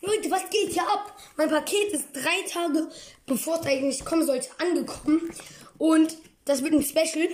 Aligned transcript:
Leute, 0.00 0.30
was 0.30 0.50
geht 0.50 0.72
hier 0.72 0.82
ab? 0.82 1.16
Mein 1.36 1.48
Paket 1.48 1.92
ist 1.92 2.08
drei 2.12 2.42
Tage, 2.48 2.88
bevor 3.26 3.60
es 3.60 3.66
eigentlich 3.66 4.04
kommen 4.04 4.26
sollte, 4.26 4.48
angekommen. 4.58 5.30
Und 5.78 6.16
das 6.44 6.62
wird 6.62 6.74
ein 6.74 6.82
Special. 6.82 7.28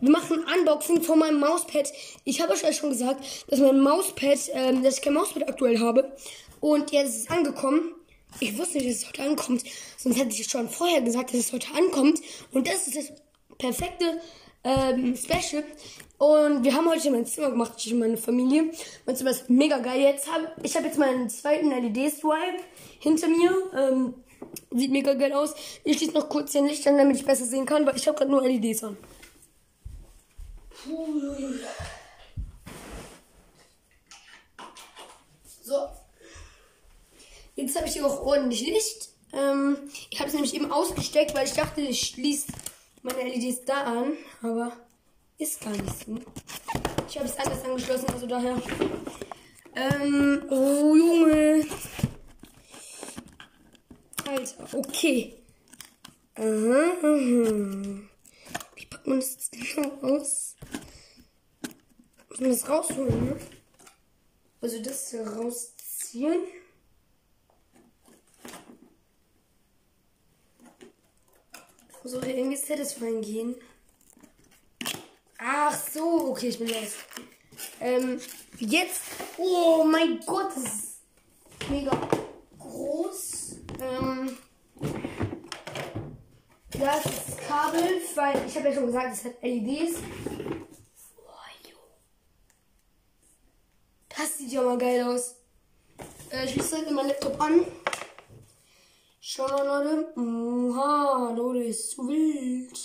Wir 0.00 0.10
machen 0.10 0.44
ein 0.44 0.58
Unboxing 0.60 1.02
von 1.02 1.18
meinem 1.18 1.40
Mauspad. 1.40 1.90
Ich 2.24 2.40
habe 2.40 2.52
euch 2.52 2.62
ja 2.62 2.72
schon 2.72 2.90
gesagt, 2.90 3.24
dass 3.48 3.58
mein 3.60 3.80
Mauspad, 3.80 4.38
ähm, 4.52 4.82
dass 4.82 4.96
ich 4.96 5.02
kein 5.02 5.14
Mauspad 5.14 5.48
aktuell 5.48 5.78
habe. 5.80 6.14
Und 6.60 6.90
jetzt 6.92 7.16
ist 7.16 7.22
es 7.22 7.30
angekommen. 7.30 7.94
Ich 8.38 8.56
wusste 8.58 8.78
nicht, 8.78 8.90
dass 8.90 8.96
es 8.96 9.08
heute 9.08 9.22
ankommt. 9.22 9.64
Sonst 9.96 10.18
hätte 10.18 10.30
ich 10.30 10.44
schon 10.46 10.68
vorher 10.68 11.00
gesagt, 11.00 11.30
dass 11.30 11.40
es 11.40 11.52
heute 11.52 11.68
ankommt. 11.74 12.20
Und 12.52 12.68
das 12.68 12.86
ist 12.86 12.96
das 12.96 13.12
perfekte 13.58 14.20
ähm, 14.64 15.16
Special. 15.16 15.64
Und 16.18 16.64
wir 16.64 16.74
haben 16.74 16.88
heute 16.88 17.10
mein 17.10 17.24
Zimmer 17.24 17.50
gemacht, 17.50 17.72
ich 17.78 17.92
und 17.92 18.00
meine 18.00 18.16
Familie. 18.16 18.70
Mein 19.06 19.16
Zimmer 19.16 19.30
ist 19.30 19.48
mega 19.48 19.78
geil. 19.78 20.00
Jetzt 20.00 20.30
hab, 20.30 20.62
ich 20.62 20.76
habe 20.76 20.86
jetzt 20.86 20.98
meinen 20.98 21.30
zweiten 21.30 21.70
LED-Stripe 21.70 22.62
hinter 22.98 23.28
mir. 23.28 23.52
Ähm, 23.74 24.14
sieht 24.70 24.90
mega 24.90 25.14
geil 25.14 25.32
aus. 25.32 25.54
Ich 25.84 25.96
schließe 25.96 26.12
noch 26.12 26.28
kurz 26.28 26.52
den 26.52 26.66
Licht 26.66 26.86
an, 26.86 26.98
damit 26.98 27.16
ich 27.16 27.24
besser 27.24 27.46
sehen 27.46 27.66
kann, 27.66 27.86
weil 27.86 27.96
ich 27.96 28.06
habe 28.06 28.18
gerade 28.18 28.30
nur 28.30 28.42
LEDs 28.42 28.84
an. 28.84 28.96
So. 35.62 35.88
Jetzt 37.54 37.76
habe 37.76 37.86
ich 37.86 37.94
hier 37.94 38.06
auch 38.06 38.22
ordentlich 38.24 38.66
Licht. 38.66 39.10
Ähm, 39.32 39.78
ich 40.10 40.18
habe 40.18 40.28
es 40.28 40.34
nämlich 40.34 40.54
eben 40.54 40.70
ausgesteckt, 40.72 41.34
weil 41.34 41.46
ich 41.46 41.52
dachte, 41.52 41.80
ich 41.80 42.00
schließe 42.08 42.48
meine 43.02 43.22
LEDs 43.22 43.64
da 43.64 43.84
an, 43.84 44.12
aber 44.42 44.72
ist 45.38 45.60
gar 45.60 45.70
nicht 45.72 46.06
so. 46.06 46.18
Ich 47.08 47.18
habe 47.18 47.28
es 47.28 47.36
anders 47.38 47.64
angeschlossen, 47.64 48.10
also 48.12 48.26
daher. 48.26 48.62
Ähm, 49.74 50.42
oh 50.50 50.94
Junge. 50.94 51.66
Alter, 54.28 54.68
okay. 54.74 55.42
Aha, 56.36 56.92
aha. 57.02 58.00
Wie 58.76 58.86
packt 58.86 59.06
man 59.06 59.20
das 59.20 59.32
jetzt 59.32 59.52
genau 59.52 59.90
aus? 60.02 60.56
Muss 62.28 62.40
man 62.40 62.50
das 62.50 62.68
rausholen, 62.68 63.24
ne? 63.24 63.36
Also 64.60 64.82
das 64.82 65.14
hier 66.10 66.36
rausziehen. 72.04 72.20
Soll 72.20 72.24
hier 72.24 72.38
irgendwie 72.38 72.56
satisfying 72.56 73.22
gehen? 73.22 73.54
Ach 75.38 75.76
so, 75.92 76.30
okay, 76.30 76.48
ich 76.48 76.58
bin 76.58 76.68
los. 76.68 76.94
Ähm, 77.80 78.20
jetzt. 78.58 79.00
Oh 79.38 79.84
mein 79.84 80.20
Gott, 80.20 80.50
das 80.54 80.64
ist 80.64 81.70
mega 81.70 81.92
groß. 82.58 83.56
Ähm, 83.80 84.36
das 86.70 87.36
Kabel, 87.48 88.00
weil 88.14 88.46
ich 88.46 88.56
habe 88.56 88.68
ja 88.68 88.74
schon 88.74 88.86
gesagt, 88.86 89.14
es 89.14 89.24
hat 89.24 89.42
LEDs. 89.42 89.98
Das 94.08 94.36
sieht 94.36 94.52
ja 94.52 94.60
mal 94.60 94.76
geil 94.76 95.02
aus. 95.02 95.36
Äh, 96.30 96.44
ich 96.44 96.52
schließe 96.52 96.78
heute 96.78 96.92
meinen 96.92 97.08
Laptop 97.08 97.40
an. 97.40 97.64
Schau 99.22 99.46
mal, 99.46 99.64
Leute. 99.64 100.12
Oha, 100.18 100.89
Leute, 101.36 101.64
ist 101.64 101.90
zu 101.90 102.06
wild. 102.08 102.78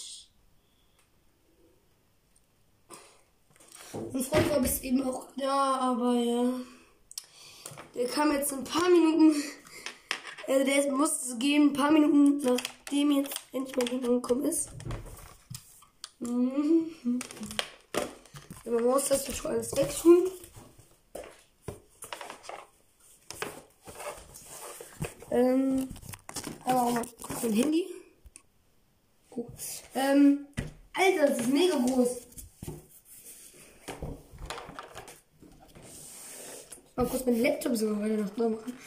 Und 3.93 4.25
Freund 4.25 4.49
war 4.49 4.59
bis 4.59 4.81
eben 4.81 5.03
auch 5.03 5.25
da, 5.37 5.75
aber 5.75 6.13
ja. 6.15 6.53
Der 7.95 8.07
kam 8.07 8.31
jetzt 8.31 8.51
ein 8.53 8.63
paar 8.63 8.89
Minuten. 8.89 9.41
Also 10.47 10.65
der 10.65 10.91
musste 10.91 11.37
gehen, 11.37 11.69
ein 11.69 11.73
paar 11.73 11.91
Minuten 11.91 12.37
nachdem 12.39 13.11
jetzt 13.11 13.35
endlich 13.51 13.75
mein 13.75 13.85
Ding 13.87 14.05
angekommen 14.05 14.45
ist. 14.45 14.69
Mhm. 16.19 17.19
Man 18.65 18.83
muss 18.83 19.07
das 19.07 19.35
schon 19.35 19.51
alles 19.51 19.75
wegtun. 19.75 20.29
Ähm, 25.31 25.89
aber 26.63 26.81
auch 26.81 26.91
mal 26.91 27.05
mein 27.43 27.53
Handy. 27.53 27.94
Ähm, 29.95 30.45
Alter, 30.93 31.27
das 31.27 31.39
ist 31.39 31.53
mega 31.53 31.77
groß. 31.77 32.21
Mal 36.97 37.07
kurz 37.07 37.25
meinen 37.25 37.41
Laptop 37.41 37.75
sogar 37.75 38.01
weiter 38.01 38.17
nach 38.17 38.37
oben 38.37 38.55
machen. 38.55 38.77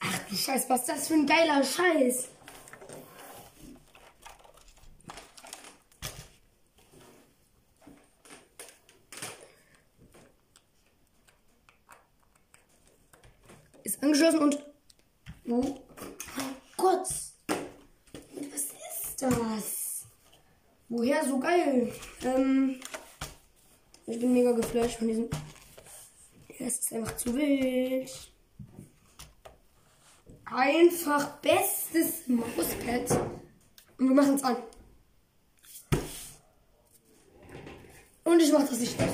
Ach 0.00 0.18
du 0.28 0.36
Scheiß, 0.36 0.68
was 0.68 0.80
ist 0.80 0.88
das 0.88 1.08
für 1.08 1.14
ein 1.14 1.26
geiler 1.26 1.62
Scheiß? 1.62 2.28
Ist 13.82 14.02
angeschlossen 14.02 14.38
und. 14.38 14.66
Oh 15.48 15.80
mein 16.36 16.56
Gott! 16.76 17.08
Was 18.52 18.62
ist 18.62 19.09
das? 19.22 20.06
Woher 20.88 21.24
so 21.24 21.38
geil? 21.38 21.92
Ähm. 22.24 22.80
Ich 24.06 24.18
bin 24.18 24.32
mega 24.32 24.52
geflasht 24.52 24.98
von 24.98 25.08
diesem. 25.08 25.28
Das 26.58 26.78
ist 26.78 26.92
einfach 26.92 27.16
zu 27.16 27.34
wild. 27.34 28.10
Einfach 30.44 31.38
bestes 31.40 32.26
Mauspad. 32.26 33.10
Und 33.98 34.08
wir 34.08 34.14
machen 34.14 34.34
es 34.34 34.42
an. 34.42 34.56
Und 38.24 38.40
ich 38.40 38.52
mache 38.52 38.66
das 38.66 38.80
Licht 38.80 39.00
aus. 39.00 39.10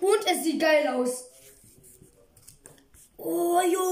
Und 0.00 0.26
es 0.26 0.42
sieht 0.42 0.60
geil 0.60 0.88
aus. 0.88 1.24
Oh, 3.18 3.60
jo. 3.60 3.82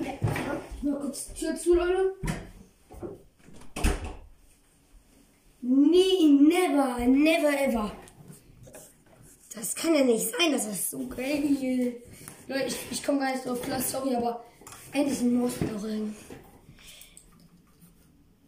Ja, 0.00 0.12
mal 0.82 1.00
kurz 1.00 1.26
die 1.26 1.34
Tür 1.34 1.56
zu, 1.56 1.74
Leute. 1.74 2.14
Nie, 5.60 6.38
never, 6.68 7.06
never 7.06 7.60
ever. 7.60 7.92
Das 9.54 9.74
kann 9.74 9.94
ja 9.94 10.04
nicht 10.04 10.30
sein, 10.30 10.52
das 10.52 10.66
ist 10.66 10.90
so 10.90 11.06
geil. 11.08 11.96
Leute, 12.46 12.66
ich, 12.66 12.76
ich 12.90 13.02
komme 13.02 13.18
gar 13.20 13.32
nicht 13.32 13.44
drauf 13.44 13.60
klar, 13.62 13.80
sorry, 13.80 14.14
aber 14.14 14.44
eigentlich 14.92 15.20
ein 15.20 15.34
Mauspad 15.34 15.74
auch 15.74 15.84
rein. 15.84 16.14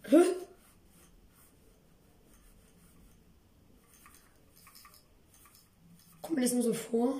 Hä? 0.08 0.16
Kommt 6.22 6.36
mir 6.36 6.42
das 6.42 6.52
nur 6.52 6.62
so 6.62 6.74
vor? 6.74 7.14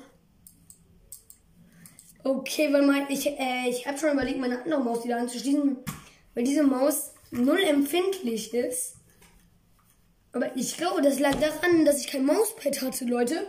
Okay, 2.23 2.73
weil 2.73 2.87
mein, 2.87 3.07
ich, 3.09 3.27
äh, 3.27 3.69
ich 3.69 3.87
habe 3.87 3.99
schon 3.99 4.13
überlegt, 4.13 4.39
meine 4.39 4.63
andere 4.63 4.81
Maus 4.85 5.05
wieder 5.05 5.19
anzuschließen, 5.19 5.79
weil 6.35 6.45
diese 6.45 6.63
Maus 6.63 7.13
null 7.31 7.61
empfindlich 7.63 8.55
ist. 8.55 9.00
Aber 10.33 10.57
ich 10.57 10.77
glaube, 10.77 11.03
das 11.03 11.19
lag 11.19 11.35
daran, 11.41 11.85
dass 11.85 12.01
ich 12.01 12.07
kein 12.07 12.25
Mauspad 12.25 12.81
hatte, 12.83 13.05
Leute. 13.05 13.47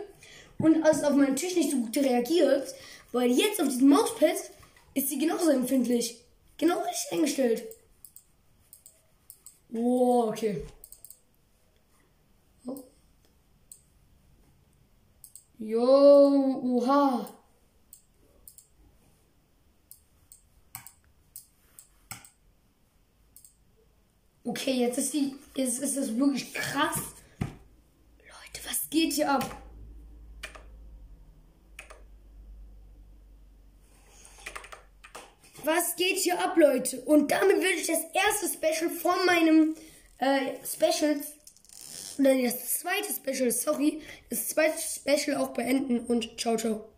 Und 0.58 0.84
als 0.84 1.04
auf 1.04 1.14
meinen 1.14 1.36
Tisch 1.36 1.54
nicht 1.54 1.70
so 1.70 1.78
gut 1.78 1.96
reagiert, 1.96 2.74
weil 3.12 3.30
jetzt 3.30 3.60
auf 3.60 3.68
diesem 3.68 3.88
Mauspad 3.88 4.36
ist 4.94 5.08
sie 5.08 5.18
genauso 5.18 5.50
empfindlich. 5.50 6.24
Genau 6.58 6.78
richtig 6.80 7.12
eingestellt. 7.12 7.64
Wow, 9.70 10.28
okay. 10.28 10.62
Oh. 12.66 12.82
Jo, 15.58 15.82
Okay, 24.52 24.72
jetzt 24.72 24.98
ist 24.98 25.14
die. 25.14 25.34
Jetzt 25.56 25.78
ist 25.78 25.96
das 25.96 26.14
wirklich 26.14 26.52
krass. 26.52 26.98
Leute, 28.18 28.60
was 28.68 28.90
geht 28.90 29.14
hier 29.14 29.30
ab? 29.30 29.50
Was 35.64 35.96
geht 35.96 36.18
hier 36.18 36.38
ab, 36.38 36.54
Leute? 36.58 37.00
Und 37.00 37.30
damit 37.30 37.56
würde 37.56 37.80
ich 37.80 37.86
das 37.86 38.02
erste 38.12 38.46
Special 38.46 38.90
von 38.90 39.24
meinem 39.24 39.74
äh, 40.18 40.56
Special, 40.66 41.16
oder 42.18 42.42
das 42.42 42.80
zweite 42.80 43.10
Special, 43.10 43.50
sorry, 43.50 44.02
das 44.28 44.48
zweite 44.48 44.76
Special 44.78 45.38
auch 45.38 45.54
beenden 45.54 46.00
und 46.00 46.38
ciao, 46.38 46.58
ciao. 46.58 46.90